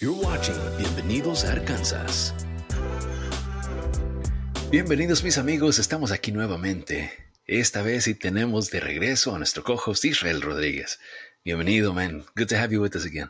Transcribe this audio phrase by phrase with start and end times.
[0.00, 2.32] You're watching Bienvenidos a Arkansas.
[4.70, 7.10] Bienvenidos mis amigos, estamos aquí nuevamente.
[7.46, 11.00] Esta vez sí tenemos de regreso a nuestro co-host Israel Rodríguez.
[11.44, 12.24] Bienvenido, man.
[12.36, 13.28] Good to have you with us again.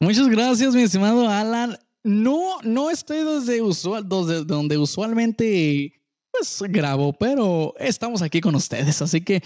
[0.00, 1.76] Muchas gracias, mi estimado Alan.
[2.02, 5.92] No, no estoy desde, usual, desde donde usualmente
[6.30, 9.42] pues grabo, pero estamos aquí con ustedes, así que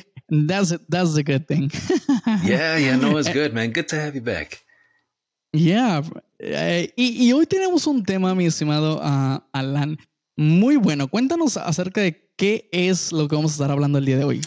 [0.46, 1.68] that's that's the good thing.
[2.44, 3.72] yeah, yeah, no, it's good, man.
[3.72, 4.67] Good to have you back.
[5.52, 6.02] Yeah,
[6.38, 9.98] eh, y, hoy tenemos un tema, mi estimado uh, Alan,
[10.36, 11.08] muy bueno.
[11.08, 14.40] Cuéntanos acerca de qué es lo que vamos a estar hablando el día de hoy.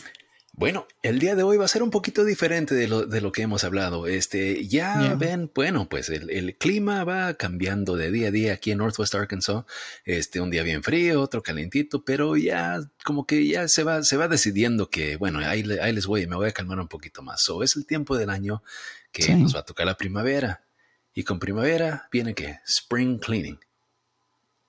[0.54, 3.32] Bueno, el día de hoy va a ser un poquito diferente de lo, de lo
[3.32, 4.06] que hemos hablado.
[4.06, 8.70] Este, ya ven, bueno, pues el, el, clima va cambiando de día a día aquí
[8.70, 9.66] en Northwest Arkansas.
[10.06, 14.18] Este, un día bien frío, otro calentito, pero ya como que ya se va, se
[14.18, 17.42] va decidiendo que, bueno, ahí, ahí les voy, me voy a calmar un poquito más.
[17.42, 18.62] So, es el tiempo del año
[19.12, 20.62] que nos va a tocar la primavera.
[21.14, 23.60] Y con primavera viene que spring cleaning.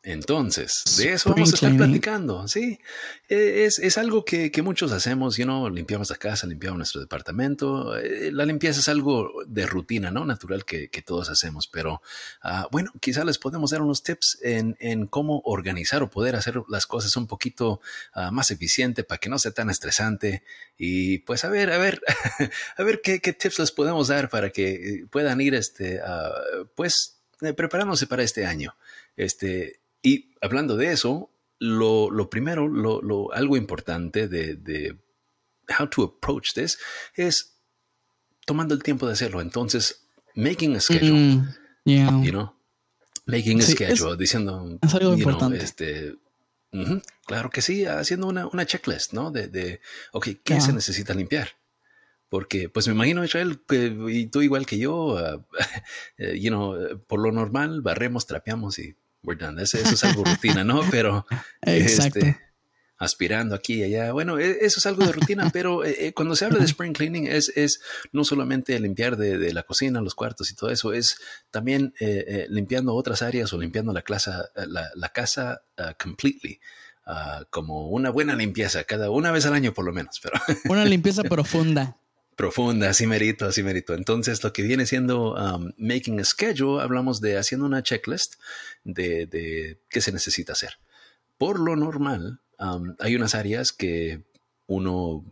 [0.04, 2.80] Entonces, de eso vamos a estar platicando, ¿sí?
[3.28, 7.00] E, es, es algo que, que, muchos hacemos, you know, limpiamos la casa, limpiamos nuestro
[7.00, 7.96] departamento.
[7.96, 10.24] Eh, la limpieza es algo de rutina, ¿no?
[10.24, 12.02] Natural que, que todos hacemos, pero
[12.42, 16.60] uh, bueno, quizá les podemos dar unos tips en, en, cómo organizar o poder hacer
[16.68, 17.80] las cosas un poquito
[18.16, 20.42] uh, más eficiente para que no sea tan estresante.
[20.76, 22.00] Y pues a ver, a ver,
[22.76, 27.20] a ver qué, qué, tips les podemos dar para que puedan ir, este, uh, pues,
[27.40, 28.74] eh, preparándose para este año.
[29.16, 34.98] Este, y hablando de eso, lo, lo primero, lo, lo, algo importante de, de
[35.78, 36.78] how to approach this
[37.14, 37.56] es
[38.44, 39.40] tomando el tiempo de hacerlo.
[39.40, 41.12] Entonces, making a schedule.
[41.12, 42.22] Mm, yeah.
[42.22, 42.54] You know,
[43.26, 44.78] making a schedule, diciendo.
[44.82, 45.62] Es algo importante.
[45.62, 46.16] este,
[47.26, 49.30] claro que sí, haciendo una, una checklist, ¿no?
[49.30, 49.80] De, de
[50.12, 51.50] ok, ¿qué se necesita limpiar?
[52.28, 55.44] Porque, pues me imagino, Israel, que, y tú igual que yo, uh,
[56.34, 56.74] you know,
[57.06, 59.60] por lo normal, barremos, trapeamos y we're done.
[59.62, 60.82] Eso, es algo rutina, ¿no?
[60.90, 61.26] Pero
[61.62, 62.38] este,
[63.02, 64.12] aspirando aquí y allá.
[64.12, 66.92] Bueno, e, eso es algo de rutina, pero eh, eh, cuando se habla de spring
[66.92, 67.80] cleaning es, es
[68.12, 71.18] no solamente limpiar de, la cocina, los cuartos y todo eso, es
[71.50, 76.60] también eh, limpiando otras áreas o limpiando la, casa, la, casa uh, completely.
[77.04, 80.20] Uh, como una buena limpieza, cada una vez al año por lo menos.
[80.22, 81.96] Pero una limpieza profunda
[82.36, 83.94] profunda, así merito, así merito.
[83.94, 88.34] Entonces, lo que viene siendo um, making a schedule, hablamos de haciendo una checklist
[88.84, 90.78] de, de qué se necesita hacer.
[91.38, 94.22] Por lo normal, um, hay unas áreas que
[94.66, 95.24] uno,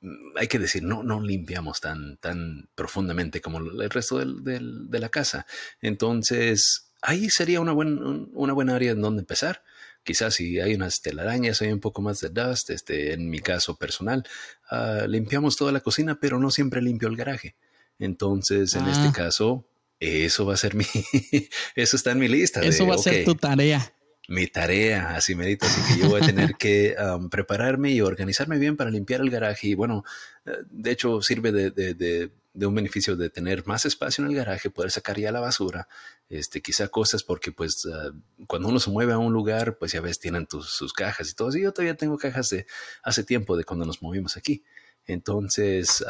[0.00, 4.44] mm, hay que decir, no, no limpiamos tan, tan profundamente como el resto del,
[4.90, 5.46] de la casa.
[5.80, 9.62] Entonces, ahí sería una, buen, una buena área en donde empezar
[10.04, 13.76] quizás si hay unas telarañas, hay un poco más de dust, este, en mi caso
[13.76, 14.26] personal,
[14.70, 17.56] uh, limpiamos toda la cocina, pero no siempre limpio el garaje.
[17.98, 19.12] Entonces, en este ah.
[19.14, 19.68] caso,
[20.00, 20.84] eso va a ser mi,
[21.76, 22.60] eso está en mi lista.
[22.60, 23.94] Eso va a ser tu tarea.
[24.28, 26.94] Mi tarea, así medito, así que yo voy a tener que
[27.30, 29.68] prepararme y organizarme bien para limpiar el garaje.
[29.68, 30.04] Y bueno,
[30.46, 34.36] eh, de hecho sirve de, de de un beneficio de tener más espacio en el
[34.36, 35.88] garaje, poder sacar ya la basura,
[36.28, 38.10] este, quizá cosas porque pues ah,
[38.46, 41.56] cuando uno se mueve a un lugar, pues ya ves, tienen sus cajas y todo.
[41.56, 42.66] Y yo todavía tengo cajas de
[43.02, 44.64] hace tiempo de cuando nos movimos aquí.
[45.04, 46.04] Entonces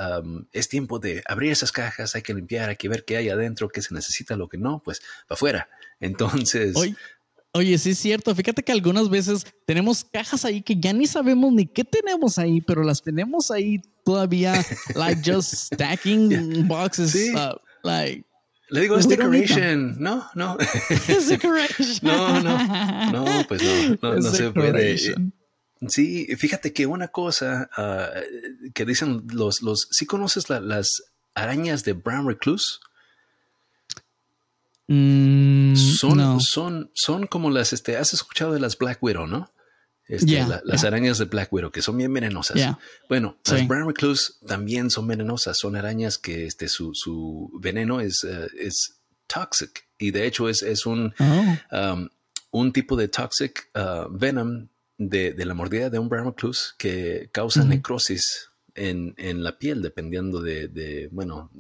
[0.53, 3.71] es tiempo de abrir esas cajas, hay que limpiar, hay que ver qué hay adentro,
[3.71, 5.69] qué se necesita, lo que no, pues para afuera.
[6.00, 6.75] Entonces...
[7.55, 8.35] Oye, sí es cierto.
[8.35, 12.61] Fíjate que algunas veces tenemos cajas ahí que ya ni sabemos ni qué tenemos ahí,
[12.63, 14.55] pero las tenemos ahí todavía,
[14.95, 18.25] like just stacking boxes, uh, like.
[18.71, 19.97] Le digo, es decoration.
[19.99, 20.57] No, no.
[21.09, 21.99] Es decoration.
[22.01, 23.12] no, no.
[23.12, 23.62] No, pues
[24.01, 24.97] no, no, se puede.
[25.89, 31.03] Sí, fíjate que una cosa uh, que dicen los, los, ¿sí conoces las
[31.35, 32.79] arañas de Brown Recluse?
[34.88, 39.53] Mm, son, son, son como las, este, has escuchado de las Black Widow, ¿no?
[40.09, 42.76] Este, las arañas de Black Widow, que son bien venenosas.
[43.09, 45.59] Bueno, las Brown Recluse también son venenosas.
[45.59, 49.87] Son arañas que este, su, su veneno es, uh, es toxic.
[49.99, 51.76] Y de hecho es, es un, oh.
[51.76, 52.08] um,
[52.50, 54.69] un tipo de toxic uh, venom
[54.99, 59.83] de, de, la mordida de un Brown Recluse que causa necrosis en, en, la piel,
[59.83, 61.51] dependiendo de, de bueno,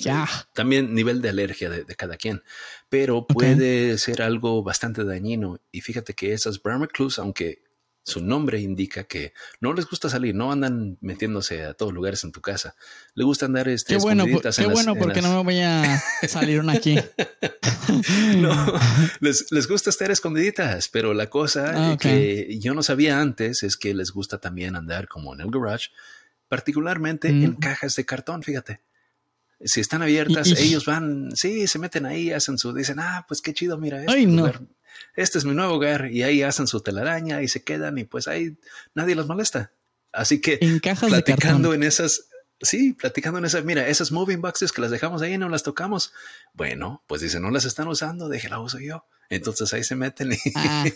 [0.54, 2.42] también nivel de alergia de, cada quien,
[2.88, 5.60] pero puede ser algo bastante dañino.
[5.70, 7.62] Y fíjate que esas recluse, aunque
[8.04, 12.32] su nombre indica que no les gusta salir, no andan metiéndose a todos lugares en
[12.32, 12.74] tu casa.
[13.14, 16.72] Le gusta andar este, qué bueno, qué bueno porque no me voy a salir una
[16.72, 16.96] aquí.
[18.36, 18.72] no,
[19.20, 23.76] les, les, gusta estar escondiditas, pero la cosa ah, que yo no sabía antes es
[23.76, 25.90] que les gusta también andar como en el garage
[26.52, 28.82] particularmente en cajas de cartón, fíjate.
[29.64, 33.54] Si están abiertas, ellos van, sí, se meten ahí, hacen su, dicen, ah, pues qué
[33.54, 34.60] chido, mira, este, lugar,
[35.16, 38.28] este es mi nuevo hogar, y ahí hacen su telaraña y se quedan y pues
[38.28, 38.58] ahí
[38.94, 39.72] nadie los molesta.
[40.12, 40.60] Así que
[41.08, 42.28] platicando en esas,
[42.62, 46.12] sí, platicando en esas, mira, esas moving boxes que las dejamos ahí no las tocamos.
[46.54, 49.04] Bueno, pues dice, no las están usando, déjela uso yo.
[49.28, 50.32] Entonces ahí se meten.
[50.32, 50.84] Y ah.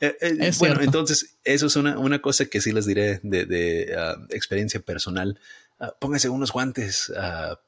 [0.00, 3.94] Eh, eh, bueno, entonces eso es una, una, cosa que sí les diré de, de
[3.96, 5.38] ah, experiencia personal.
[5.78, 7.10] Uh, póngase unos guantes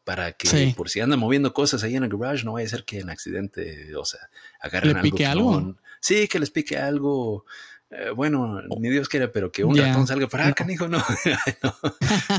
[0.05, 2.85] para que por si anda moviendo cosas ahí en el garage no vaya a ser
[2.85, 4.29] que en accidente, o sea,
[4.61, 5.77] agarren algo.
[6.01, 7.47] sí, que les pique algo.
[7.91, 10.99] Eh, bueno, ni Dios quiera, pero que un ratón salga para acá, hijo, no.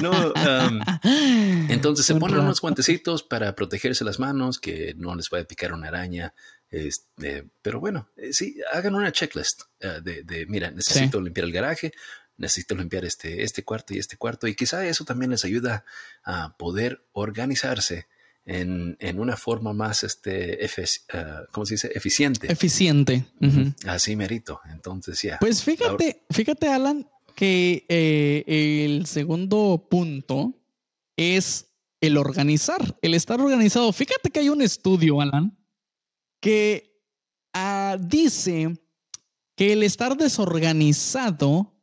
[0.01, 0.33] no,
[1.69, 5.71] entonces se ponen unos guantecitos para protegerse las manos, que no les vaya a picar
[5.71, 6.33] una araña.
[6.69, 11.93] Este, pero bueno, eh, sí, hagan una checklist eh, de, mira, necesito limpiar el garaje,
[12.35, 15.85] necesito limpiar este, este cuarto y este cuarto, y quizá eso también les ayuda
[16.25, 18.07] a poder organizarse
[18.47, 20.57] en, una forma más, este,
[21.13, 21.91] ah, ¿cómo se dice?
[21.93, 22.51] Eficiente.
[22.51, 23.25] Eficiente.
[23.85, 24.61] Así merito.
[24.71, 25.37] Entonces, ya.
[25.39, 30.53] Pues fíjate, fíjate, Alan, que eh, el segundo punto
[31.17, 31.67] es
[31.99, 33.91] el organizar, el estar organizado.
[33.91, 35.57] Fíjate que hay un estudio, Alan,
[36.39, 37.03] que
[37.53, 38.79] ah, dice
[39.57, 41.73] que el estar desorganizado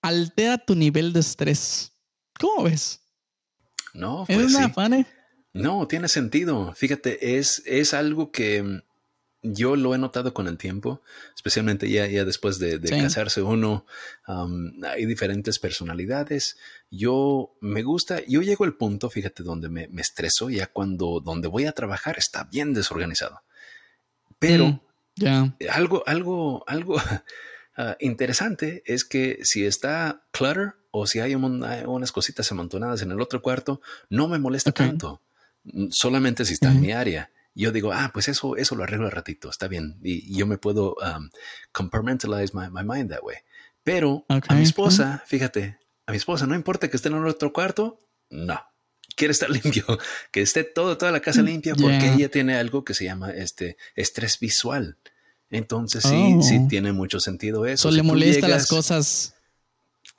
[0.00, 1.92] altera tu nivel de estrés.
[2.40, 3.02] ¿Cómo ves?
[3.92, 5.06] No, pues ¿Es una sí.
[5.52, 6.72] No, tiene sentido.
[6.74, 8.82] Fíjate, es, es algo que mm,
[9.42, 11.00] yo lo he notado con el tiempo,
[11.34, 13.86] especialmente ya, ya después de, casarse uno,
[14.26, 16.58] hay diferentes personalidades.
[16.90, 21.48] Yo me gusta, yo llego al punto, fíjate, donde me, me estreso ya cuando donde
[21.48, 23.42] voy a trabajar está bien desorganizado.
[24.38, 24.80] Pero mm,
[25.14, 26.96] ya algo, algo, algo
[27.76, 33.20] ah, interesante es que si está clutter o si hay, unas cositas amontonadas en el
[33.20, 33.80] otro cuarto,
[34.10, 35.20] no me molesta tanto
[35.90, 37.30] solamente si está en mi área.
[37.54, 39.98] Yo digo, ah, pues eso, eso lo arreglo al ratito, está bien.
[40.02, 41.28] Y, yo me puedo um,
[41.72, 43.38] compartmentalize my, mind that way.
[43.82, 47.52] Pero a mi esposa, fíjate, a mi esposa, no importa que esté en el otro
[47.52, 47.98] cuarto,
[48.30, 48.60] no.
[49.16, 49.84] Quiere estar limpio,
[50.30, 53.76] que esté todo, toda la casa limpia, porque ella tiene algo que se llama este
[53.96, 54.98] estrés visual.
[55.50, 56.68] Entonces sí, sí oh.
[56.68, 57.88] tiene mucho sentido eso.
[57.88, 59.34] Eso le molesta las cosas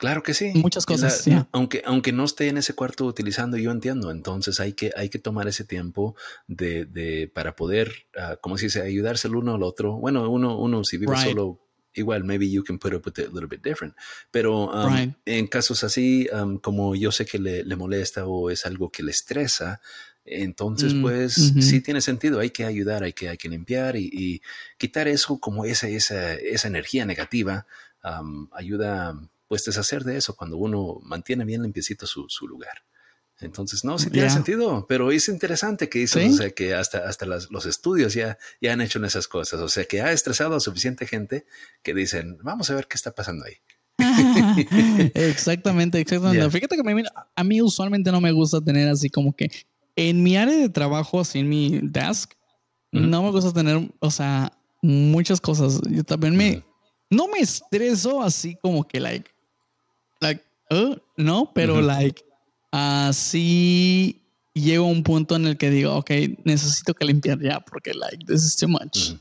[0.00, 0.52] Claro que sí.
[0.54, 1.28] Muchas cosas.
[1.52, 4.10] Aunque, aunque no esté en ese cuarto utilizando, yo entiendo.
[4.10, 6.16] Entonces hay que, hay que tomar ese tiempo
[6.46, 9.92] de, de para poder, uh, como se dice, ayudarse el uno al otro.
[9.98, 11.60] Bueno, uno, uno si vive solo,
[11.92, 13.94] igual, maybe you can put up with it a little bit different.
[14.30, 18.64] Pero um, en casos así, um, como yo sé que le, le, molesta o es
[18.64, 19.82] algo que le estresa,
[20.24, 24.08] entonces, mm, pues sí tiene sentido, hay que ayudar, hay que, hay que limpiar y,
[24.10, 24.40] y
[24.78, 27.66] quitar eso como esa, esa, esa energía negativa
[28.02, 29.14] um, ayuda
[29.50, 32.84] pues deshacer de eso cuando uno mantiene bien limpiecito su, su lugar.
[33.40, 37.26] Entonces, no, sí tiene sentido, pero es interesante que dicen, o sea, que hasta, hasta
[37.26, 40.60] los estudios ya, ya han hecho en esas cosas, o sea, que ha estresado a
[40.60, 41.46] suficiente gente
[41.82, 43.54] que dicen, vamos a ver qué está pasando ahí.
[45.14, 46.48] exactamente, exactamente.
[46.48, 47.02] Fíjate que a mí,
[47.34, 49.50] a mí, usualmente no me gusta tener así como que
[49.96, 52.34] en mi área de trabajo, así en mi desk,
[52.92, 55.80] no me gusta tener, o sea, muchas cosas.
[55.90, 56.62] Yo también me,
[57.10, 59.28] no me estreso así como que, like,
[60.20, 62.24] like, uh, no, pero like,
[62.72, 64.20] así
[64.54, 66.10] llego a un punto en el que digo, ok,
[66.44, 69.14] necesito que limpiar ya porque like, this is too much.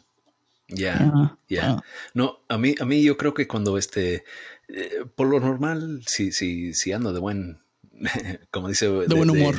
[0.68, 1.82] Ya, ya.
[2.14, 4.24] No, a mí, a mí yo creo que cuando este,
[4.68, 7.60] eh, por lo normal, si, si, si ando de buen,
[8.52, 9.56] como dice, de, buen humor.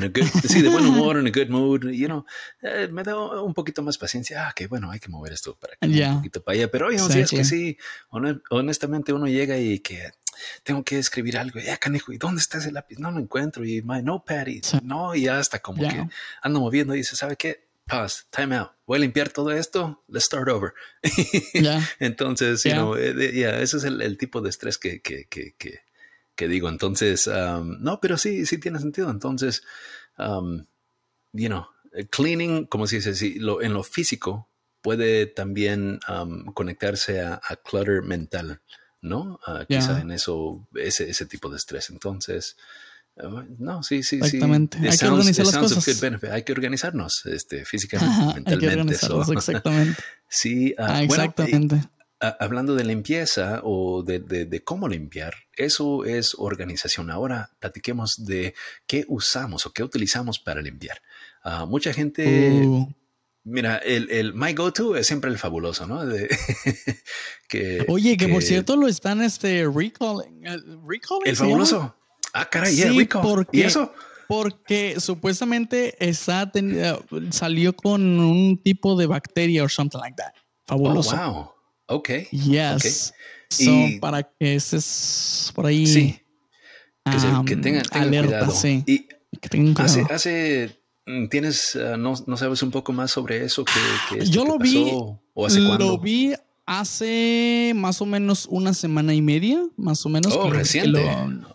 [0.49, 2.25] sí, de buen humor, en a good mood, you know,
[2.63, 4.49] eh, me da un poquito más paciencia.
[4.49, 6.71] Ah, que bueno, hay que mover esto para que un poquito para allá.
[6.71, 7.77] Pero hoy un día es que sí,
[8.51, 10.11] honestamente uno llega y que
[10.63, 12.99] tengo que escribir algo, ya canejo, ¿y dónde está ese lápiz?
[12.99, 16.09] No lo encuentro, y my notepad, y no, y hasta como que
[16.43, 17.69] ando moviendo y dice, ¿sabe qué?
[17.87, 20.73] Pause, time out, voy a limpiar todo esto, let's start over.
[21.99, 25.81] Entonces, you know, eh, ese es el, tipo de estrés que, que, que, que,
[26.49, 26.69] digo.
[26.69, 29.11] Entonces, um, no, pero sí, sí tiene sentido.
[29.11, 29.63] Entonces,
[30.19, 30.67] um,
[31.33, 31.67] you know,
[32.11, 34.49] cleaning, como se dice, sí, lo, en lo físico
[34.83, 38.61] puede también um, conectarse a, a clutter mental.
[39.03, 39.41] ¿no?
[39.47, 41.91] Uh, quizá en eso, ese, ese tipo de estrés.
[41.91, 42.57] Entonces,
[43.17, 44.79] uh, no, sí, sí, exactamente.
[44.79, 44.87] sí.
[44.89, 46.03] Hay que organizar las cosas.
[46.31, 48.97] Hay que organizarnos este, físicamente, mentalmente.
[49.07, 50.03] Hay exactamente.
[50.29, 51.77] sí, uh, ah, exactamente.
[51.77, 57.11] Bueno, hablando de limpieza o de, de, de, cómo limpiar, eso es organización.
[57.11, 58.55] Ahora platiquemos de
[58.87, 61.01] qué usamos o qué utilizamos para limpiar.
[61.67, 62.89] mucha gente uh.
[63.43, 66.03] Mira, el, el My Go-To es siempre el fabuloso, ¿no?
[67.49, 70.45] que, Oye, que, por cierto lo están este recalling.
[71.25, 71.97] el fabuloso.
[72.35, 73.09] Ah, caray, sí,
[73.53, 73.93] ¿Y eso?
[74.29, 76.53] porque supuestamente esa
[77.31, 80.33] salió con un tipo de bacteria o something like that.
[80.67, 81.17] Fabuloso.
[81.17, 81.53] Oh, wow.
[81.91, 82.11] Ok.
[82.31, 83.13] Yes.
[83.53, 83.99] Okay.
[83.99, 84.79] para que ese
[85.53, 85.87] por ahí.
[85.87, 86.21] Sí.
[87.47, 88.53] Que, tengan, cuidado.
[88.53, 88.85] Sí.
[88.87, 89.09] Y
[89.77, 94.45] hace, hace mm, tienes, ah, no, no, sabes un poco más sobre eso que, Yo
[94.45, 94.93] lo vi.
[95.35, 96.35] ¿O hace Lo vi
[96.67, 100.37] hace más o menos una semana y media, más o menos.
[100.37, 101.05] Oh, reciente.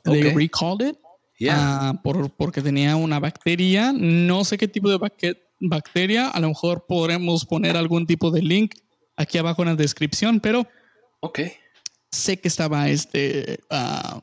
[0.03, 0.97] They recalled it.
[1.49, 3.93] Ah, por, porque tenía una bacteria.
[3.93, 4.99] No sé qué tipo de
[5.61, 6.29] bacteria.
[6.29, 8.73] A lo mejor podremos poner algún tipo de link
[9.17, 10.67] aquí abajo en la descripción, pero
[11.21, 11.39] ok.
[12.11, 14.19] sé que estaba este, uh,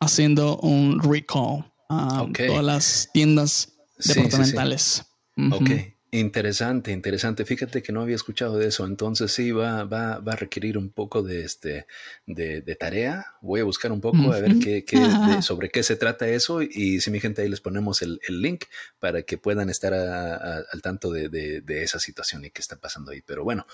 [0.00, 5.04] haciendo un recall a todas las tiendas departamentales.
[5.52, 5.70] Ok.
[6.12, 7.44] Interesante, interesante.
[7.44, 8.84] Fíjate que no había escuchado de eso.
[8.84, 11.86] Entonces sí va, va, va a requerir un poco de este
[12.26, 13.26] de, tarea.
[13.40, 14.98] Voy a buscar un poco a ver qué, qué
[15.42, 16.62] sobre qué se trata eso.
[16.62, 18.64] Y si mi gente ahí les ponemos el, el link
[18.98, 23.12] para que puedan estar al tanto de, de, de, esa situación y qué está pasando
[23.12, 23.22] ahí.
[23.22, 23.64] Pero bueno,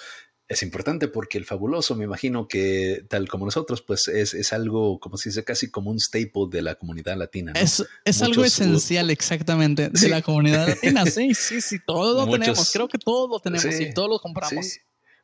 [0.48, 5.00] es importante porque el fabuloso, me imagino que tal como nosotros, pues es, es algo,
[5.00, 7.52] como si dice, casi como un staple de la comunidad latina.
[7.56, 11.04] Es, es algo esencial exactamente de la comunidad latina.
[11.16, 12.70] Sí, sí, sí, todos lo tenemos.
[12.72, 14.80] Creo que todos lo tenemos y todos lo compramos.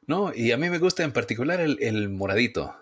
[0.06, 2.74] No, y a mí me gusta en particular el, el moradito.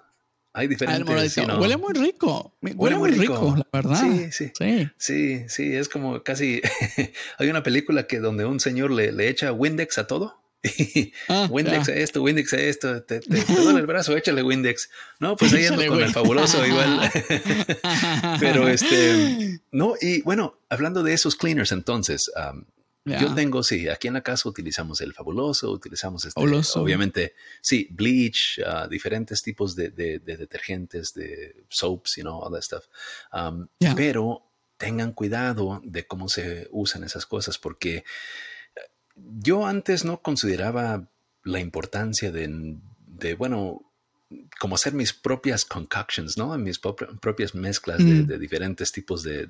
[0.53, 1.37] Hay ah, diferentes.
[1.59, 2.57] Huele muy rico.
[2.61, 3.55] Huele, muy rico.
[3.57, 4.01] la verdad.
[4.01, 4.53] Sí, sí.
[4.97, 6.61] Sí, sí, es como casi.
[7.39, 10.41] hay una película que donde un señor le, le echa Windex a todo.
[11.29, 14.91] Ah, Windex a esto, Windex a esto, te, te, duele el brazo, échale Windex.
[15.19, 17.11] No, pues ahí ando con el fabuloso igual.
[18.41, 22.31] Pero este, no, y bueno, hablando de esos cleaners entonces,
[23.07, 26.41] yo tengo, sí, aquí en la casa utilizamos el fabuloso, utilizamos este,
[26.79, 32.63] obviamente, sí, bleach, uh, diferentes tipos de, de, detergentes, de soaps, you know, all that
[32.63, 32.85] stuff.
[33.97, 38.05] Pero tengan cuidado de cómo se usan esas cosas porque
[39.39, 41.09] yo antes no consideraba
[41.45, 43.83] la importancia de, bueno,
[44.59, 46.57] como hacer mis propias concoctions, ¿no?
[46.57, 48.39] Mis propias mezclas de, mm.
[48.39, 49.49] diferentes tipos de,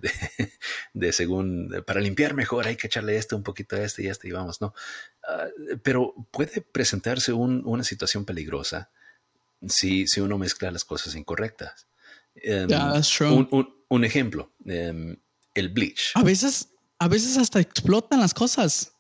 [0.95, 4.29] de, según, para limpiar mejor hay que echarle esto, un poquito a este y este
[4.29, 4.75] y vamos, ¿no?
[5.29, 5.49] Ah,
[5.83, 8.91] pero puede presentarse una situación peligrosa
[9.69, 11.87] si, si uno mezcla las cosas incorrectas.
[12.37, 13.47] Um, that's true.
[13.89, 15.17] Un, ejemplo, em,
[15.55, 16.13] el bleach.
[16.15, 18.93] A veces, a veces hasta explotan las cosas.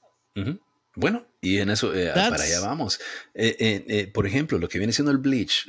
[0.96, 3.00] Bueno, y en eso, eh, para allá vamos.
[3.34, 5.66] Eh, eh, por ejemplo, lo que viene siendo el bleach,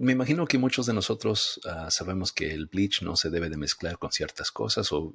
[0.00, 3.58] me imagino que muchos de nosotros ah, sabemos que el bleach no se debe de
[3.58, 5.14] mezclar con ciertas cosas o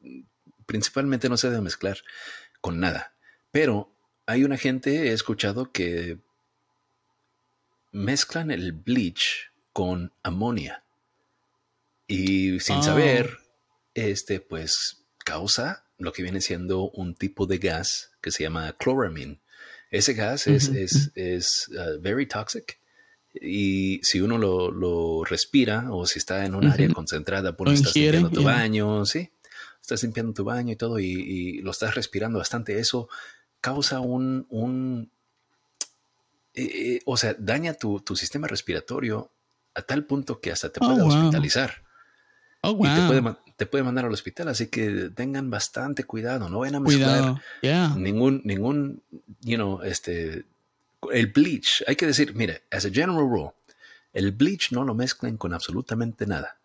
[0.00, 0.20] mm,
[0.66, 1.98] principalmente no se debe mezclar
[2.60, 3.14] con nada.
[3.52, 3.94] Pero
[4.26, 6.18] hay una gente, he escuchado que
[7.92, 10.82] mezclan el bleach con amonia
[12.06, 12.82] y sin ah.
[12.82, 13.38] saber,
[13.94, 19.40] este, pues causa lo que viene siendo un tipo de gas que se llama chloramine.
[19.90, 22.78] Ese gas es, es, es uh, very toxic
[23.40, 27.94] y si uno lo, lo, respira o si está en un área concentrada por estás
[27.94, 29.32] limpiando tu baño, sí,
[29.80, 33.08] estás limpiando tu baño y todo y, lo estás respirando bastante, eso
[33.60, 35.10] causa un, un
[36.54, 39.32] eh, eh, o sea, daña tu, tu, sistema respiratorio
[39.74, 41.82] a tal punto que hasta te puede oh, hospitalizar.
[42.62, 42.86] Oh, wow.
[42.86, 46.76] Y te puede, te puede mandar al hospital, así que tengan bastante cuidado, no vayan
[46.76, 47.42] a mezclar
[47.96, 49.02] ningún, ningún,
[49.40, 50.44] you know, este,
[51.12, 53.52] el bleach, hay que decir, mire, as a general rule,
[54.12, 56.56] el bleach no lo mezclen con absolutamente nada.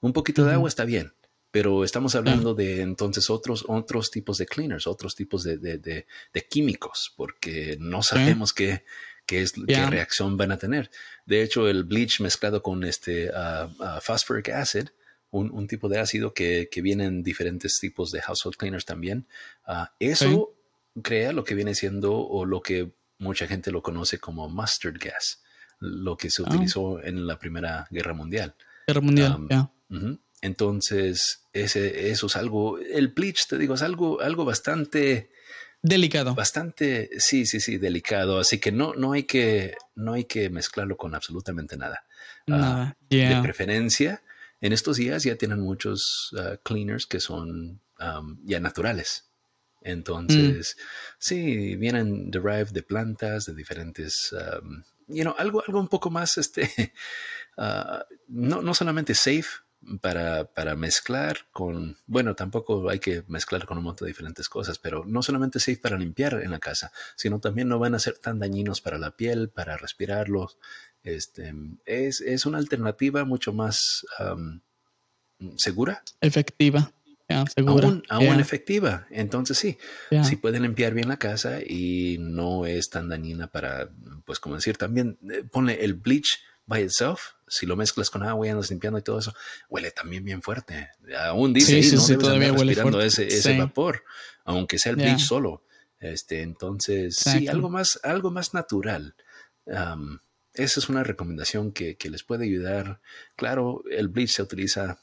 [0.00, 1.12] Un poquito de agua está bien,
[1.50, 6.46] pero estamos hablando de entonces otros, otros tipos de cleaners, otros tipos de, de, de,
[6.48, 8.84] químicos, porque no sabemos qué,
[9.24, 10.90] qué, es, qué reacción van a tener.
[11.24, 14.88] De hecho, el bleach mezclado con este uh, uh, phosphoric acid,
[15.38, 19.26] un, tipo de ácido que, que, viene en diferentes tipos de household cleaners también.
[19.64, 20.54] Ah, eso
[21.02, 25.42] crea lo que viene siendo o lo que mucha gente lo conoce como mustard gas,
[25.78, 26.46] lo que se ah.
[26.48, 28.54] utilizó en la Primera Guerra Mundial.
[28.86, 29.70] Guerra Mundial.
[30.42, 35.30] Entonces, ese, eso es algo, el bleach, te digo, es algo, algo bastante...
[35.82, 36.34] Delicado.
[36.34, 38.40] Bastante, sí, sí, sí, delicado.
[38.40, 42.04] Así que no, no, hay, que, no hay que mezclarlo con absolutamente nada.
[42.48, 42.96] Ah, nada.
[43.08, 44.22] De preferencia,
[44.60, 49.30] en estos días ya tienen muchos uh, cleaners que son um, ya naturales.
[49.82, 50.82] Entonces, mm.
[51.18, 56.38] sí, vienen derived de plantas, de diferentes, um, you know, algo, algo un poco más,
[56.38, 56.92] este,
[57.56, 59.48] uh, no, no solamente safe
[60.00, 64.78] para, para, mezclar con, bueno, tampoco hay que mezclar con un montón de diferentes cosas,
[64.78, 68.18] pero no solamente safe para limpiar en la casa, sino también no van a ser
[68.18, 70.58] tan dañinos para la piel, para respirarlos,
[71.06, 74.04] este, es, es una alternativa mucho más
[75.56, 76.02] segura.
[76.20, 76.92] Efectiva.
[78.08, 79.06] aún, efectiva.
[79.10, 79.78] Entonces sí,
[80.22, 83.90] sí pueden limpiar bien la casa y no es tan dañina para,
[84.24, 88.46] pues como decir, también eh, pone el bleach by itself, si lo mezclas con agua
[88.46, 89.32] y andas limpiando y todo eso,
[89.68, 90.90] huele también bien fuerte.
[91.20, 94.02] Aún dice, sí, no respirando ese, ese vapor,
[94.44, 95.62] aunque sea el bleach solo.
[96.00, 99.14] Este, entonces, sí, algo más, algo más natural.
[100.56, 103.00] Esa es una recomendación que, que, les puede ayudar.
[103.36, 104.98] Claro, el bleach se utiliza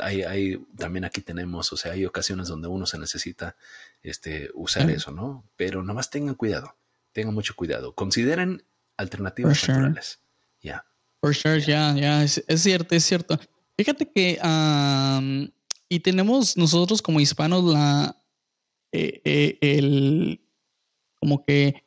[0.00, 3.56] hay, hay, también aquí tenemos, o sea, hay ocasiones donde uno se necesita
[4.02, 5.44] este, usar eso, ¿no?
[5.56, 6.76] Pero nomás tengan cuidado,
[7.12, 7.94] tengan mucho cuidado.
[7.94, 8.62] Consideren
[8.96, 10.20] alternativas naturales.
[10.62, 10.84] Ya.
[11.20, 13.38] For sure, ya, ya, es, cierto, es cierto.
[13.76, 14.38] Fíjate que,
[15.88, 18.16] y tenemos nosotros como hispanos la,
[18.92, 20.40] eh, eh, el,
[21.18, 21.84] como que,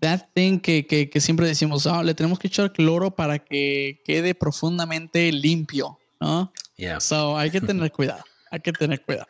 [0.00, 4.02] that thing que, que, que siempre decimos, oh, le tenemos que echar cloro para que
[4.04, 5.98] quede profundamente limpio.
[6.20, 6.52] ¿no?
[6.76, 7.00] Yeah.
[7.00, 9.28] So hay que tener cuidado, hay que tener cuidado.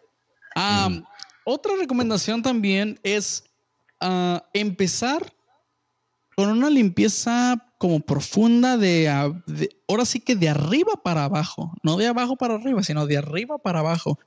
[0.56, 1.04] Um, mm.
[1.44, 3.44] Otra recomendación también es
[4.02, 5.32] uh, empezar
[6.36, 9.08] con una limpieza como profunda de,
[9.88, 13.58] ahora sí que de arriba para abajo, no de abajo para arriba, sino de arriba
[13.58, 14.18] para abajo.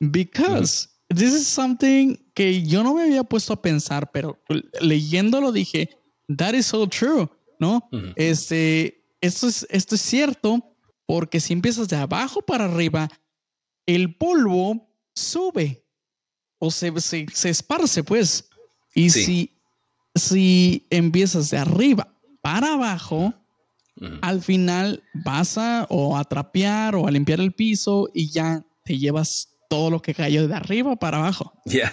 [0.00, 4.38] Because this is something que yo no me había puesto a pensar, pero
[4.80, 5.88] leyéndolo dije,
[6.36, 7.88] that is so true, ¿no?
[8.16, 13.08] Este, esto es, esto es cierto porque si empiezas de abajo para arriba,
[13.86, 15.84] el polvo sube
[16.58, 18.48] o se, se, esparce, pues.
[18.94, 19.50] Y si,
[20.14, 23.34] si empiezas de arriba para abajo,
[24.22, 28.98] al final vas a o a trapear o a limpiar el piso y ya te
[28.98, 31.52] llevas todo lo que cayó de arriba para abajo.
[31.64, 31.92] Ya.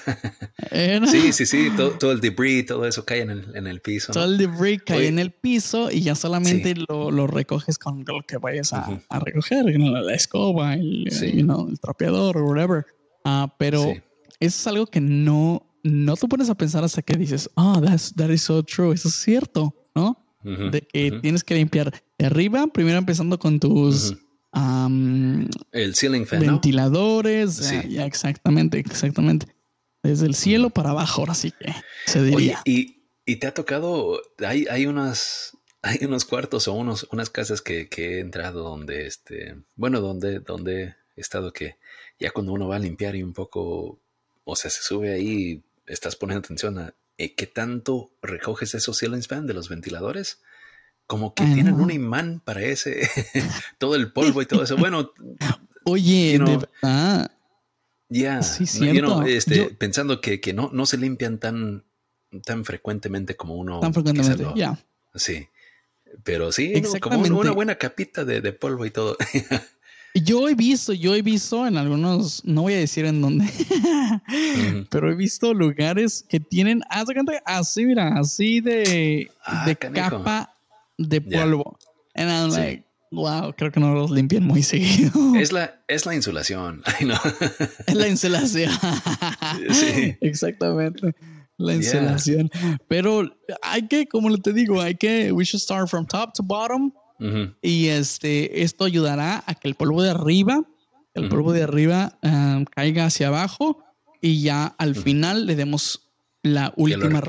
[0.74, 1.70] Eh, sí, sí, sí.
[1.76, 4.14] Todo, el debris, todo eso cae en el, en el piso.
[4.14, 8.22] Todo el debris cae en el piso y ya solamente lo, lo, recoges con lo
[8.26, 12.86] que vayas a, a recoger, la escoba, el, el trapeador o whatever.
[13.26, 14.02] Uh, pero eso
[14.40, 18.30] es algo que no, no te pones a pensar hasta que dices, oh, that's, that
[18.30, 18.94] is so true.
[18.94, 20.18] Eso es cierto, ¿no?
[20.44, 24.16] de que tienes que limpiar de arriba, primero empezando con tus
[24.54, 26.42] el ceiling fan.
[26.42, 27.56] Ventiladores.
[27.56, 27.82] Sí.
[27.90, 29.48] Ya, exactamente, exactamente.
[30.04, 31.74] Desde el cielo para abajo, ahora sí que
[32.06, 32.62] se diría.
[32.66, 37.62] y, y, te ha tocado, hay, hay unas, hay unos cuartos o unos, unas casas
[37.62, 41.78] que, que, he entrado donde, este, bueno, donde, donde he estado que
[42.20, 44.00] ya cuando uno va a limpiar y un poco,
[44.44, 49.22] o sea, se sube ahí, estás poniendo atención a eh, qué tanto recoges esos ceiling
[49.22, 50.40] fan de los ventiladores
[51.12, 53.02] como que tienen un imán para ese,
[53.78, 54.78] todo el polvo y todo eso.
[54.78, 55.12] Bueno,
[55.84, 57.30] oye, de verdad.
[58.08, 58.64] Ya, sí,
[59.28, 61.84] este, pensando que, que, no, no se limpian tan,
[62.46, 63.82] tan frecuentemente como uno.
[63.82, 64.80] Tan frecuentemente, ya.
[65.14, 65.50] Sí,
[66.24, 69.18] pero sí, como una buena capita de, de polvo y todo.
[70.16, 73.50] Yo he visto, yo he visto en algunos, no voy a decir en dónde,
[74.90, 76.82] pero he visto lugares que tienen,
[77.46, 80.54] así, mira, así de, ah, de capa
[81.10, 81.78] de polvo.
[82.16, 85.12] And I'm like, wow, creo que no los limpian muy seguido.
[85.36, 86.84] Es la, es la insulación.
[87.88, 88.72] Es la insulación.
[89.72, 90.18] sí.
[90.22, 91.14] Exactamente.
[91.58, 92.50] La insulación.
[92.88, 96.92] Pero hay que, como te digo, hay que, we should start from top to bottom.
[97.62, 100.64] Y este, esto ayudará a que el polvo de arriba,
[101.14, 103.84] el polvo de arriba um, caiga hacia abajo
[104.22, 106.10] y ya al final le demos
[106.42, 107.22] la última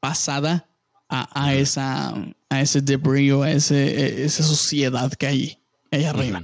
[0.00, 0.66] pasada
[1.08, 2.14] a, esa,
[2.48, 5.58] a ese debris o a ese, e, esa suciedad que hay
[5.90, 6.42] ahí arriba.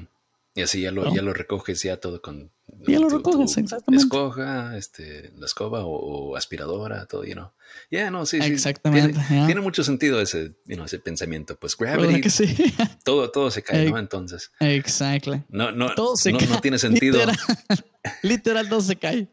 [0.55, 2.51] Y así ya lo, ya lo recoges ya todo con...
[2.87, 4.05] Ya lo recoges, exactamente.
[4.05, 7.53] Escoja, este, la escoba o, aspiradora, todo, you know.
[7.90, 9.18] Ya, no, sí, Exactamente.
[9.29, 11.57] Tiene, mucho sentido ese, you ese pensamiento.
[11.57, 12.23] Pues gravity,
[13.05, 13.99] todo, todo se cae, ¿no?
[13.99, 14.51] Entonces.
[14.61, 15.42] Exactly.
[15.49, 17.18] No, no, no, no, tiene sentido.
[17.18, 17.38] Literal,
[18.23, 19.29] literal todo se cae.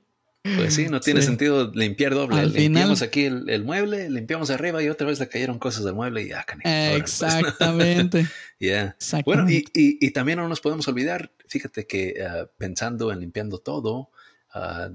[0.56, 2.46] Pues sí, no tiene sentido limpiar doble.
[2.48, 6.30] limpiamos aquí el, mueble, limpiamos arriba y otra vez le cayeron cosas del mueble y
[6.30, 8.28] ya, ah, Exactamente.
[8.60, 8.98] Ya.
[9.24, 14.10] Bueno, y, también no nos podemos olvidar, fíjate que ah, pensando en limpiando todo,
[14.52, 14.90] ah,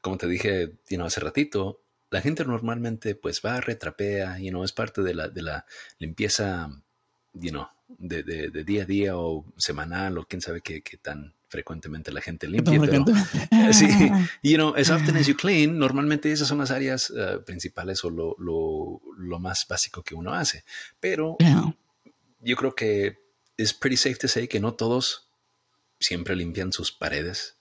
[0.00, 5.02] como te dije hace ratito, la gente normalmente pues va, retrapea, y no es parte
[5.02, 5.66] de la, de la
[5.98, 6.68] limpieza,
[7.32, 11.34] you know, de, de, día a día o semanal o quién sabe qué, qué tan
[11.50, 13.86] frecuentemente la gente limpia, pero sí,
[14.42, 18.10] you know, as often as you clean, normalmente esas son las áreas eh, principales o
[18.10, 20.64] lo, lo, lo, más básico que uno hace.
[21.00, 21.36] Pero
[22.40, 23.18] yo creo que
[23.56, 25.28] es pretty safe to say que no todos
[25.98, 27.58] siempre limpian sus paredes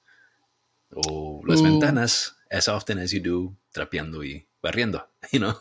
[0.92, 1.64] o las uh.
[1.64, 5.56] ventanas as often as you do trapeando y barriendo, you know.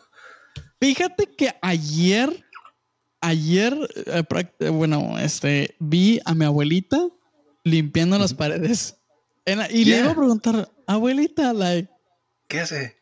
[0.79, 2.45] Fíjate que ayer,
[3.21, 7.09] ayer, eh, bueno, este, vi a mi abuelita
[7.63, 8.97] limpiando las paredes.
[9.71, 11.89] y le iba a preguntar, abuelita, like.
[12.47, 12.99] ¿Qué hace?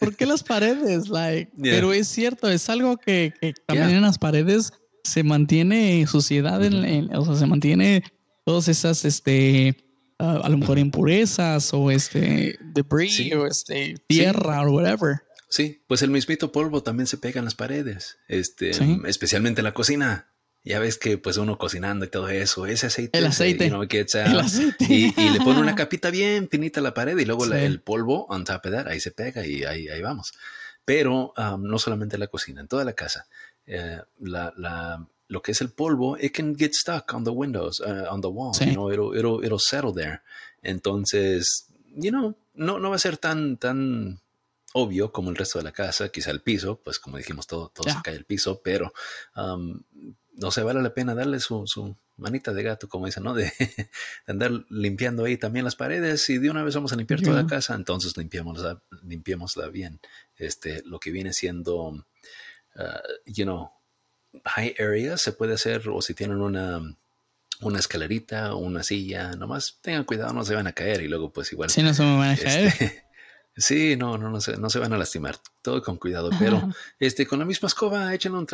[0.00, 1.08] ¿Por qué las paredes?
[1.08, 3.32] Like, pero es cierto, es algo que,
[3.66, 4.72] también en las paredes
[5.04, 8.04] se mantiene suciedad, en, o sea, se mantiene
[8.44, 9.84] todas esas, este,
[10.18, 15.22] a lo mejor impurezas o este debris o este tierra o whatever.
[15.48, 18.72] Sí, pues el mismito polvo también se pega en las paredes, este,
[19.06, 20.31] especialmente en la cocina.
[20.64, 23.66] Ya ves que pues uno cocinando y todo eso, ese aceite, el aceite,
[24.78, 28.44] Y, le pone una capita bien finita a la pared y luego el polvo on
[28.44, 30.32] top of that, ahí se pega y ahí, ahí vamos.
[30.84, 33.26] Pero um, no solamente en la cocina, en toda la casa.
[33.66, 37.80] Eh, la, la, lo que es el polvo, it can get stuck on the windows,
[37.80, 40.20] uh, on the wall, you know, it'll, it'll, it'll, settle there.
[40.62, 44.20] Entonces, you know, no, no va a ser tan, tan
[44.74, 47.90] obvio como el resto de la casa, quizá el piso, pues como dijimos, todo, todo
[47.90, 48.92] se cae el piso, pero
[49.36, 49.80] um,
[50.34, 53.34] no se vale la pena darle su, su manita de gato, como dicen, ¿no?
[53.34, 53.52] De,
[54.26, 57.48] andar limpiando ahí también las paredes y de una vez vamos a limpiar toda la
[57.48, 60.00] casa, entonces limpiémosla, limpiémosla bien.
[60.36, 62.02] Este, lo que viene siendo, uh,
[63.26, 63.70] you know,
[64.44, 66.80] high areas se puede hacer o si tienen una,
[67.60, 71.32] una escalerita o una silla, nomás tengan cuidado, no se van a caer y luego
[71.32, 71.70] pues igual.
[71.70, 72.72] Si no se me van a caer.
[73.56, 75.36] Sí, no, no, no se, no se van a lastimar.
[75.60, 76.30] Todo con cuidado.
[76.38, 78.46] Pero este, con la misma escoba, echen un,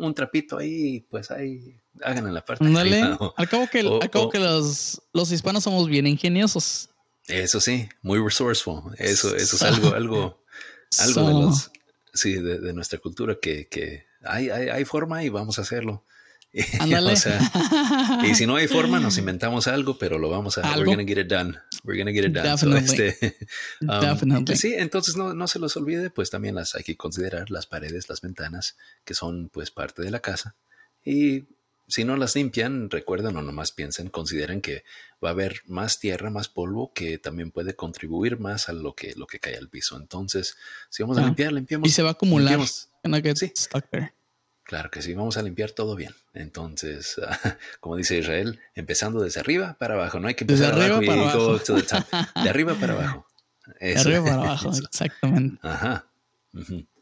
[0.00, 2.64] un, trapito ahí, pues ahí hagan en la parte.
[2.68, 3.02] Dale.
[3.36, 6.90] Al cabo que, al cabo que los, los hispanos somos bien ingeniosos.
[7.26, 8.94] Eso sí, muy resourceful.
[8.98, 10.44] Eso, eso es algo, algo,
[11.00, 11.70] algo de los,
[12.12, 16.04] sí, de, de, nuestra cultura que, que hay, hay, hay forma y vamos a hacerlo.
[18.24, 20.60] y si no hay forma, nos inventamos algo, pero lo vamos a.
[20.62, 20.90] ¿Algo?
[20.90, 21.58] We're gonna get it done.
[21.82, 22.78] We're gonna get it done.
[22.78, 23.36] Este,
[23.80, 27.66] um, sí, entonces no, no se los olvide, pues también las hay que considerar las
[27.66, 30.54] paredes, las ventanas, que son pues parte de la casa.
[31.04, 31.44] Y
[31.88, 34.84] si no las limpian, recuerden o nomás piensen, consideren que
[35.22, 39.14] va a haber más tierra, más polvo que también puede contribuir más a lo que,
[39.16, 39.96] lo que cae al piso.
[39.96, 40.56] Entonces,
[40.88, 41.88] si vamos a limpiar, limpiamos.
[41.88, 42.60] Y se va a acumular.
[43.34, 43.52] Sí.
[44.64, 46.14] Claro que sí, vamos a limpiar todo bien.
[46.32, 47.16] Entonces,
[47.80, 50.18] como dice Israel, empezando desde arriba para abajo.
[50.18, 51.58] No hay que empezar desde arriba para abajo.
[52.42, 53.26] De arriba para abajo.
[53.80, 55.58] de arriba para abajo, exactamente.
[55.62, 56.06] Ajá.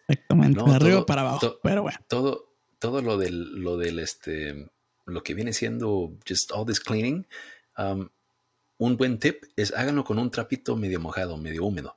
[0.09, 0.63] Exactamente.
[0.63, 1.61] de arriba para abajo.
[1.63, 1.99] pero bueno.
[2.09, 4.69] Todo, todo lo del, lo del este,
[5.07, 7.27] lo que viene siendo just all this cleaning,
[7.79, 8.09] um,
[8.79, 11.97] un buen tip es háganlo con un trapito medio mojado, medio húmedo.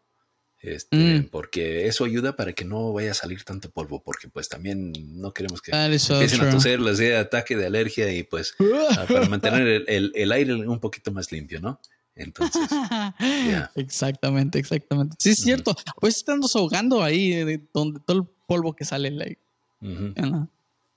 [0.65, 1.27] Este, mm.
[1.29, 5.31] Porque eso ayuda para que no vaya a salir tanto polvo, porque pues también no
[5.31, 8.55] queremos que empiecen a toser, les dé ataque de alergia y pues
[8.97, 11.79] ah, para mantener el, el, aire un poquito más limpio, ¿no?
[12.15, 12.63] Entonces,
[13.75, 15.15] exactamente, exactamente.
[15.19, 15.75] Sí, es cierto.
[15.99, 19.41] Pues estando ahogando ahí, de donde todo el polvo que sale, like,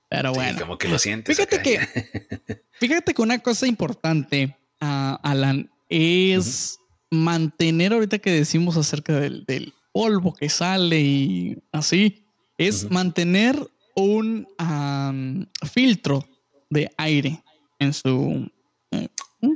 [0.09, 0.59] pero bueno.
[0.59, 1.35] como que lo sientes.
[1.35, 6.79] Fíjate que, fíjate que una cosa importante, uh, Alan, es
[7.11, 12.23] mantener ahorita que decimos acerca del, polvo que sale y así,
[12.57, 13.59] es mantener
[13.95, 14.47] un
[15.71, 16.23] filtro
[16.69, 17.43] de aire
[17.79, 18.49] en su,
[18.91, 19.07] eh,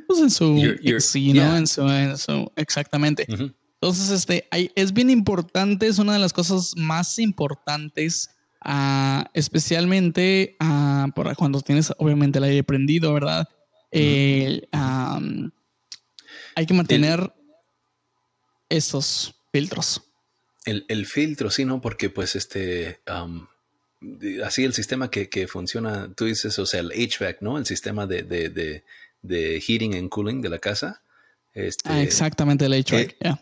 [0.07, 0.59] pues en su,
[0.99, 1.55] sí, ¿no?
[1.55, 3.27] En su, exactamente.
[3.29, 8.29] Entonces, este, es bien importante, es una de las cosas más importantes,
[8.65, 13.47] uh, especialmente uh, por cuando tienes obviamente el aire prendido, ¿verdad?
[16.55, 17.31] hay que mantener
[18.69, 20.01] esos filtros.
[20.65, 21.81] El, filtro, sí, ¿no?
[21.81, 23.01] Porque pues este,
[24.43, 27.57] así el sistema que, funciona, tú dices, o sea, el HVAC, ¿no?
[27.57, 28.83] El sistema de, de,
[29.21, 31.01] de, heating and cooling de la casa.
[31.53, 33.35] Este, ah, exactamente, el HVAC, eh,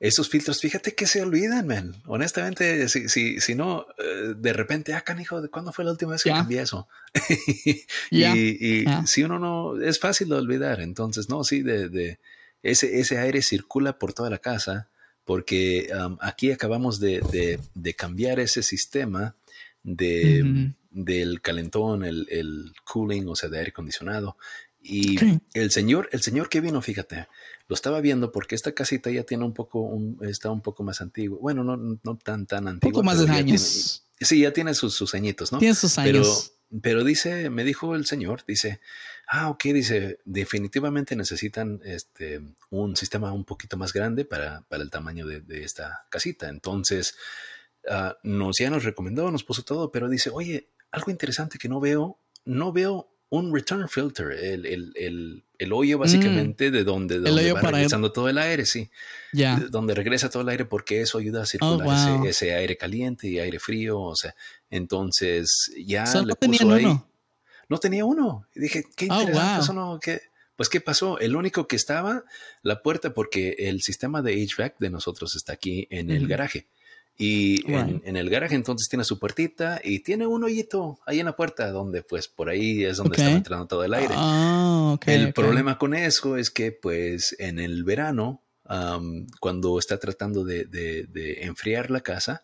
[0.00, 1.94] Esos filtros, fíjate que se olvidan, man.
[2.06, 6.12] Honestamente, si, si, si no, eh, de repente, ah, canijo, ¿de cuándo fue la última
[6.12, 6.88] vez que cambié eso?
[8.10, 10.80] y, si uno no, es fácil de olvidar.
[10.80, 12.18] Entonces, no, sí, de
[12.64, 14.88] ese, ese aire circula por toda la casa
[15.24, 17.58] porque aquí acabamos de,
[17.96, 19.36] cambiar ese sistema
[19.82, 24.36] de, del calentón, el, el, cooling, o sea, de aire acondicionado.
[24.82, 25.16] Y
[25.54, 27.26] el señor, el señor que vino, fíjate,
[27.68, 31.00] lo estaba viendo porque esta casita ya tiene un poco, un, está un poco más
[31.00, 31.38] antiguo.
[31.38, 32.90] Bueno, no, no tan, tan antiguo.
[32.90, 34.04] Un poco más de años.
[34.20, 35.58] sí, ya tiene sus, sus añitos, ¿no?
[35.58, 36.12] Tiene sus años.
[36.12, 38.80] Pero, pero dice, me dijo el señor, dice,
[39.26, 44.90] Ah, ok, dice, definitivamente necesitan este, un sistema un poquito más grande para, para el
[44.90, 46.48] tamaño de, esta casita.
[46.48, 47.16] Entonces,
[47.88, 51.80] uh, nos, ya nos recomendó, nos puso todo, pero dice, oye, algo interesante que no
[51.80, 56.00] veo, no veo un return filter, el, el, el, el hoyo mm.
[56.00, 58.90] básicamente de donde, donde va regresando todo el aire, sí.
[59.32, 59.56] Ya.
[59.70, 63.28] Donde regresa todo el aire porque eso ayuda a circular oh, ese, ese, aire caliente
[63.28, 64.34] y aire frío, o sea,
[64.70, 66.86] entonces ya le puso ahí
[67.68, 68.46] no tenía uno.
[68.54, 70.20] Y dije, qué oh, interesante, eso no, que,
[70.56, 71.18] Pues, ¿qué pasó?
[71.18, 72.24] El único que estaba,
[72.62, 76.66] la puerta, porque el sistema de HVAC de nosotros está aquí en el garaje.
[77.16, 81.36] Y en, el garaje entonces tiene su puertita y tiene un hoyito ahí en la
[81.36, 84.14] puerta donde pues por ahí es donde está entrando todo el aire.
[84.16, 88.42] Ah, el problema con eso es que pues en el verano,
[89.40, 92.42] cuando está tratando de, de, enfriar la casa,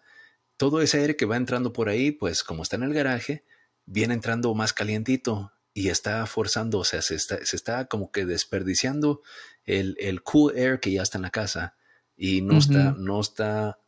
[0.56, 3.44] todo ese aire que va entrando por ahí, pues como está en el garaje,
[3.86, 8.24] viene entrando más calientito y está forzando, o sea, se está, se está como que
[8.24, 9.22] desperdiciando
[9.64, 11.74] el, el, cool air que ya está en la casa
[12.16, 13.78] y no está, no está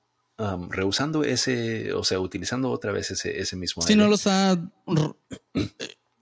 [0.69, 3.93] rehusando ese, o sea, utilizando otra vez ese, ese mismo aire.
[3.93, 4.59] Si no lo está...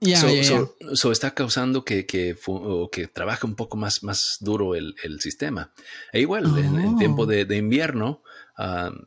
[0.03, 0.19] Ya,
[0.95, 2.35] so, está causando que, que,
[2.91, 5.71] que trabaje un poco más, más duro el, el sistema.
[6.11, 7.25] E igual, en, tiempo oh.
[7.27, 8.23] de, de invierno,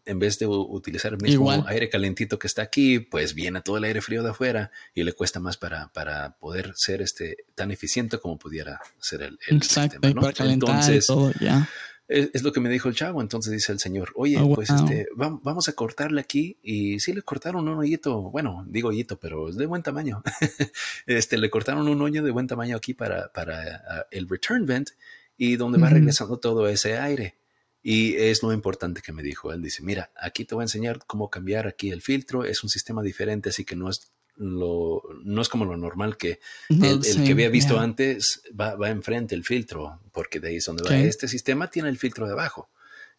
[0.05, 3.85] en vez de utilizar el mismo aire calentito que está aquí, pues viene todo el
[3.85, 8.19] aire frío de afuera y le cuesta más para, para poder ser este, tan eficiente
[8.19, 10.11] como pudiera ser el, el sistema.
[10.13, 10.31] ¿no?
[10.45, 11.69] Entonces, todo, ya
[12.09, 13.21] es, lo que me dijo el chavo.
[13.21, 16.59] Entonces dice el señor, oye, oh, pues este, vamos a cortarle aquí.
[16.63, 20.23] Y sí le cortaron un hoyito, bueno, digo hoyito, pero es de buen tamaño.
[21.07, 24.91] este, le cortaron un hoyo de buen tamaño aquí para, para ah, el return vent
[25.37, 27.37] y donde va regresando todo ese aire.
[27.83, 29.53] Y es lo importante que me dijo.
[29.53, 32.45] Él dice, mira, aquí te voy a enseñar cómo cambiar aquí el filtro.
[32.45, 36.41] Es un sistema diferente, así que no es lo, no es como lo normal que
[36.69, 40.83] el, que había visto antes va, va, enfrente el filtro, porque de ahí es donde
[40.83, 40.97] va.
[40.97, 42.71] Este sistema tiene el filtro debajo.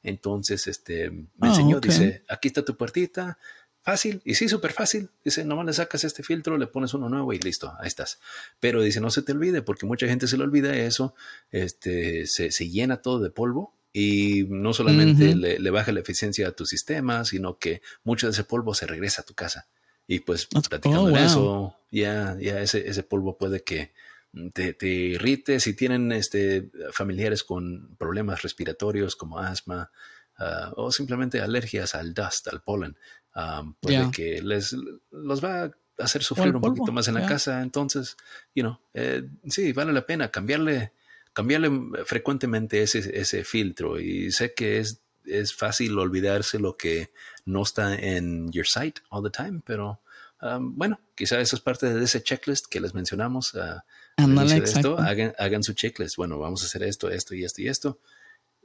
[0.04, 3.40] Entonces, este, me ah, enseñó, dice, aquí está tu puertita,
[3.82, 5.10] fácil, y sí, súper fácil.
[5.24, 8.20] Dice, nomás le sacas este filtro, le pones uno nuevo y listo, ahí estás.
[8.60, 11.16] Pero dice, no se te olvide, porque mucha gente se le olvida eso,
[11.50, 16.50] este, se, se llena todo de polvo y no solamente le, le, baja la eficiencia
[16.50, 19.68] a tu sistema, sino que mucho de ese polvo se regresa a tu casa.
[20.08, 23.94] Y pues platicando oh, eso, ya, ya ese, ese polvo puede que
[24.54, 25.60] te, te, irrite.
[25.60, 29.92] Si tienen este, familiares con problemas respiratorios como asma
[30.38, 32.98] ah, o simplemente alergias al dust, al polen,
[33.34, 34.76] ah, puede que les
[35.12, 37.62] los va a hacer sufrir un poquito más en la casa.
[37.62, 38.18] Entonces,
[38.54, 40.92] you know, eh, sí, vale la pena cambiarle,
[41.34, 41.72] cambiarle
[42.06, 44.00] frecuentemente ese, ese filtro.
[44.00, 47.12] Y sé que es es fácil olvidarse lo que
[47.46, 50.02] no está en your site all the time, pero
[50.42, 53.54] um, bueno, quizá eso es parte de ese checklist que les mencionamos.
[53.54, 53.82] Uh,
[54.18, 56.16] esto, hagan, hagan su checklist.
[56.16, 58.00] Bueno, vamos a hacer esto, esto y esto y esto.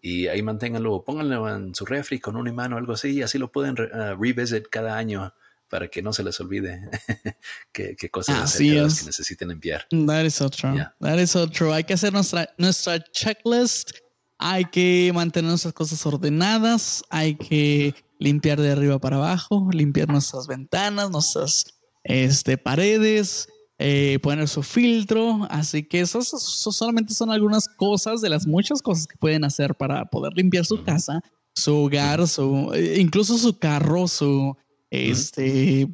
[0.03, 3.39] Y ahí manténganlo, pónganlo en su refri con un imán o algo así, y así
[3.39, 5.35] lo pueden uh, revisit cada año
[5.69, 6.89] para que no se les olvide
[7.73, 9.87] qué, cosas que necesiten enviar.
[10.07, 10.77] That is so true.
[11.01, 11.73] That is so true.
[11.73, 13.93] Hay que hacer nuestra, nuestra checklist
[14.41, 20.47] hay que mantener nuestras cosas ordenadas, hay que limpiar de arriba para abajo, limpiar nuestras
[20.47, 23.49] ventanas, nuestras este, paredes,
[23.79, 25.47] eh, poner su filtro.
[25.51, 30.07] Así que eso, solamente son algunas cosas de las muchas cosas que pueden hacer para
[30.07, 31.21] poder limpiar su casa,
[31.55, 34.57] su hogar, su, incluso su carro, su,
[34.89, 35.87] este,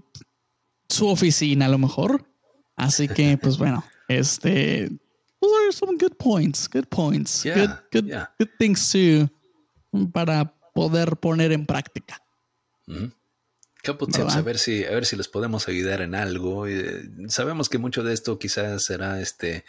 [0.89, 2.31] su oficina a lo mejor.
[2.77, 4.89] Así que, pues bueno, este,
[5.67, 9.29] those are some good points, good points, good, good, good things to
[10.13, 12.23] para poder poner en práctica.
[13.83, 16.67] Couple tips, a ver si, a ver si les podemos ayudar en algo.
[16.67, 19.65] Eh, sabemos que mucho de esto quizás será este,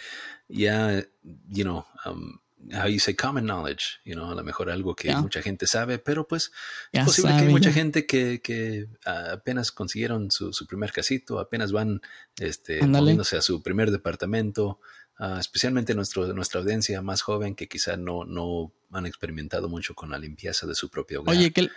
[0.47, 1.03] ya,
[1.49, 2.39] you know, um,
[2.73, 5.99] how you say common knowledge, you know, a lo mejor algo que mucha gente sabe,
[5.99, 6.51] pero pues
[6.91, 11.71] es posible que hay mucha gente que, que apenas consiguieron su, su, primer casito, apenas
[11.71, 12.01] van
[12.37, 14.79] este, moviéndose a su primer departamento,
[15.19, 20.11] Ah, especialmente nuestro, nuestra audiencia más joven que quizá no, no han experimentado mucho con
[20.11, 21.35] la limpieza de su propio hogar.
[21.35, 21.69] Oye, que,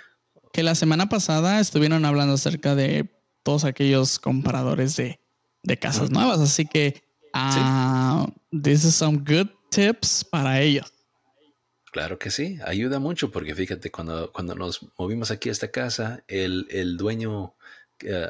[0.53, 3.09] que la semana pasada estuvieron hablando acerca de
[3.43, 5.21] todos aquellos compradores de,
[5.63, 7.03] de casas nuevas, así que
[7.35, 10.93] uh, this is some good tips para ellos.
[11.93, 16.23] Claro que sí, ayuda mucho porque fíjate, cuando, cuando nos movimos aquí a esta casa,
[16.29, 17.55] el, el dueño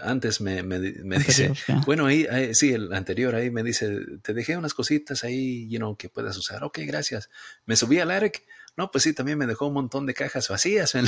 [0.02, 1.52] antes me, me, dice,
[1.86, 5.96] bueno, ahí, sí, el anterior ahí me dice, te dejé unas cositas ahí, you know,
[5.96, 6.64] que puedas usar.
[6.64, 7.30] Ok, gracias.
[7.66, 8.44] Me subí al ERIC.
[8.76, 11.02] No, pues sí, también me dejó un montón de cajas vacías, un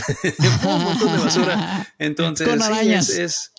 [0.83, 1.87] montón de basura.
[1.99, 2.49] Entonces,
[3.07, 3.53] sí, es,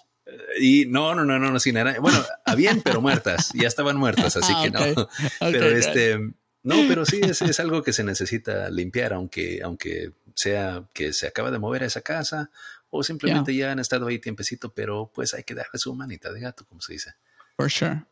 [0.60, 2.02] y no, no, no, no, no, sin arañas.
[2.02, 5.10] Bueno, habían, pero muertas, ya estaban muertas, así que no.
[5.40, 6.18] pero este,
[6.64, 11.28] no, pero sí es, es, algo que se necesita limpiar, aunque, aunque sea que se
[11.28, 12.50] acaba de mover a esa casa
[12.96, 16.40] o simplemente ya han estado ahí tiempecito, pero pues hay que darle su manita de
[16.40, 17.12] gato, como se dice.
[17.58, 18.06] For sure.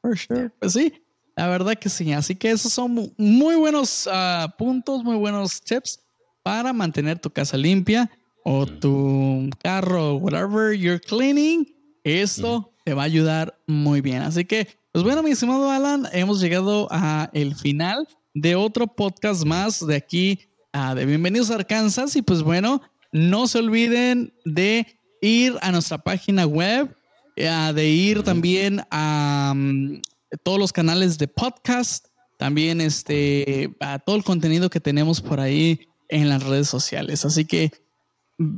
[0.00, 0.50] For sure.
[0.58, 1.02] Pues sí,
[1.36, 2.10] la verdad que sí.
[2.14, 6.00] Así que esos son muy buenos ah, puntos, muy buenos tips
[6.42, 8.10] para mantener tu casa limpia
[8.44, 11.66] o tu carro, whatever you're cleaning.
[12.02, 14.22] Esto te va a ayudar muy bien.
[14.22, 19.44] Así que Pues bueno, mi estimado Alan, hemos llegado a el final de otro podcast
[19.44, 20.40] más de aquí
[20.72, 22.80] a de Bienvenidos a Arkansas y pues bueno,
[23.14, 26.94] no se olviden de ir a nuestra página web,
[27.36, 30.02] de ir también a mm,
[30.42, 35.78] todos los canales de podcast, también este, a todo el contenido que tenemos por ahí
[36.08, 37.24] en las redes sociales.
[37.24, 37.70] Así que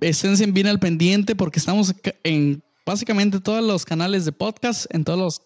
[0.01, 5.19] estén bien al pendiente porque estamos en básicamente todos los canales de podcast, en todos
[5.19, 5.43] los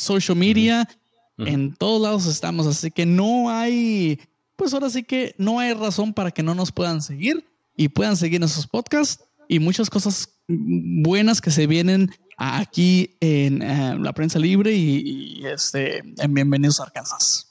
[0.00, 0.88] social media,
[1.38, 2.68] en todos lados estamos.
[2.68, 4.20] Así que no hay,
[4.54, 8.16] pues ahora sí que no hay razón para que no nos puedan seguir y puedan
[8.16, 14.38] seguir nuestros podcasts y muchas cosas buenas que se vienen aquí en eh, la prensa
[14.38, 17.48] libre y, este, en Bienvenidos a Arkansas.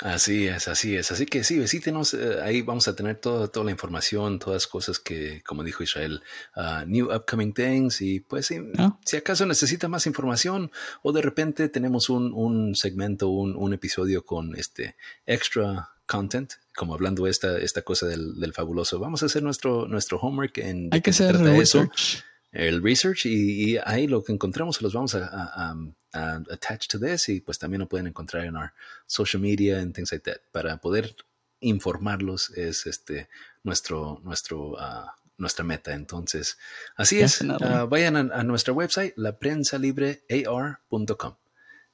[0.00, 1.10] Así es, así es.
[1.10, 2.14] Así que sí, visítenos.
[2.14, 6.22] Eh, ahí vamos a tener toda, toda la información, todas cosas que, como dijo Israel,
[6.54, 8.00] uh, new upcoming things.
[8.00, 8.96] Y pues ah.
[9.04, 10.70] si acaso necesita más información
[11.02, 14.94] o de repente tenemos un, un segmento, un, un, episodio con este
[15.26, 20.18] extra content, como hablando esta, esta cosa del, del fabuloso, vamos a hacer nuestro, nuestro
[20.18, 20.88] homework en...
[20.90, 22.24] Hay que hacer research.
[22.50, 25.76] el research y, ahí lo que encontramos se los vamos a, a,
[26.14, 28.72] a, attach to this y pues también lo pueden encontrar en our
[29.06, 30.40] social media and things like that.
[30.50, 31.14] Para poder
[31.60, 33.28] informarlos es este
[33.62, 35.92] nuestro nuestro uh, nuestra meta.
[35.92, 36.56] Entonces
[36.96, 37.42] así es.
[37.42, 41.34] Uh, vayan a, nuestra website laprensalibrear.com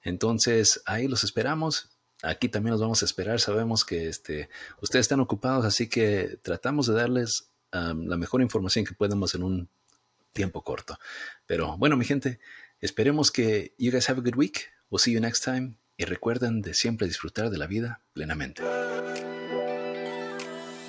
[0.04, 1.88] entonces ahí los esperamos
[2.24, 4.48] aquí también los vamos a esperar sabemos que este
[4.80, 9.42] ustedes están ocupados así que tratamos de darles um, la mejor información que podemos en
[9.42, 9.68] un
[10.34, 10.98] tiempo corto.
[11.46, 12.38] Pero bueno, mi gente,
[12.82, 14.70] esperemos que you guys have a good week.
[14.90, 15.78] We'll see you next time.
[15.96, 18.62] Y recuerden de siempre disfrutar de la vida plenamente.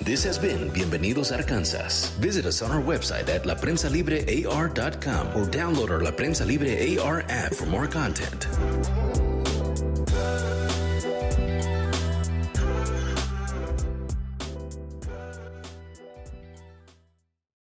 [0.04, 2.12] This has been Bienvenidos Arkansas.
[2.20, 7.54] Visit us on our website at laprensalibrear.com or download our La Prensa Libre AR app
[7.54, 8.46] for more content.